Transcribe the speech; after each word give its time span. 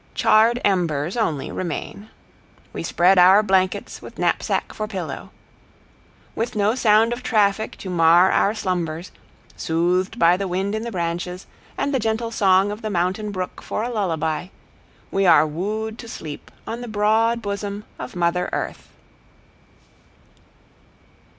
Charred 0.15 0.59
embers 0.65 1.15
only 1.15 1.51
remain. 1.51 2.09
We 2.73 2.81
spread 2.81 3.19
our 3.19 3.43
blankets 3.43 4.01
with 4.01 4.17
knapsack 4.17 4.73
for 4.73 4.87
pillow. 4.87 5.29
With 6.33 6.55
no 6.55 6.73
sound 6.73 7.13
of 7.13 7.21
traffic 7.21 7.77
to 7.77 7.87
mar 7.91 8.31
our 8.31 8.55
slumbers, 8.55 9.11
soothed 9.55 10.17
by 10.17 10.37
the 10.37 10.47
wind 10.47 10.73
in 10.73 10.81
the 10.81 10.91
branches, 10.91 11.45
and 11.77 11.93
the 11.93 11.99
gentle 11.99 12.31
song 12.31 12.71
of 12.71 12.81
the 12.81 12.89
mountain 12.89 13.29
brook 13.29 13.61
for 13.61 13.83
a 13.83 13.89
lullaby, 13.91 14.47
we 15.11 15.27
are 15.27 15.45
wooed 15.45 15.99
to 15.99 16.07
sleep 16.07 16.49
on 16.65 16.81
the 16.81 16.87
broad 16.87 17.39
bosom 17.43 17.83
of 17.99 18.15
Mother 18.15 18.49
Earth. 18.51 18.87